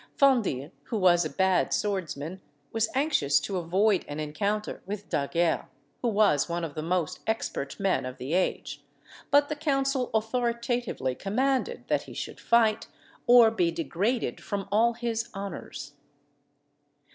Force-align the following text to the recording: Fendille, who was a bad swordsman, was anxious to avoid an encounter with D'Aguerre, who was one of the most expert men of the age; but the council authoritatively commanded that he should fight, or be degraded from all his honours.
Fendille, 0.19 0.71
who 0.85 0.97
was 0.97 1.23
a 1.23 1.29
bad 1.29 1.71
swordsman, 1.75 2.41
was 2.71 2.89
anxious 2.95 3.39
to 3.39 3.57
avoid 3.57 4.03
an 4.07 4.19
encounter 4.19 4.81
with 4.87 5.07
D'Aguerre, 5.09 5.69
who 6.01 6.07
was 6.07 6.49
one 6.49 6.63
of 6.63 6.73
the 6.73 6.81
most 6.81 7.19
expert 7.27 7.79
men 7.79 8.03
of 8.03 8.17
the 8.17 8.33
age; 8.33 8.81
but 9.29 9.47
the 9.47 9.55
council 9.55 10.09
authoritatively 10.15 11.13
commanded 11.13 11.83
that 11.87 12.01
he 12.09 12.15
should 12.15 12.39
fight, 12.39 12.87
or 13.27 13.51
be 13.51 13.69
degraded 13.69 14.41
from 14.41 14.67
all 14.71 14.93
his 14.93 15.29
honours. 15.35 15.93